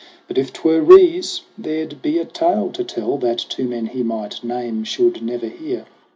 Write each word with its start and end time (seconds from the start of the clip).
But 0.27 0.39
if 0.39 0.51
'twere 0.51 0.81
Rees 0.81 1.41
there'd 1.59 2.01
be 2.01 2.17
a 2.17 2.25
tale 2.25 2.71
to 2.71 2.83
tell 2.83 3.19
That 3.19 3.37
two 3.37 3.65
men 3.67 3.85
he 3.85 4.01
might 4.01 4.43
name 4.43 4.83
should 4.83 5.21
never 5.21 5.45
hear. 5.45 5.85